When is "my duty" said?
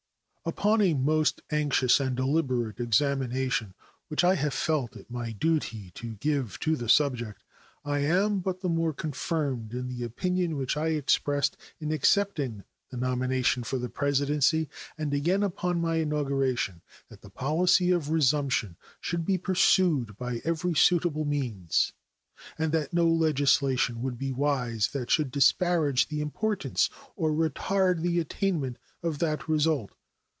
5.07-5.91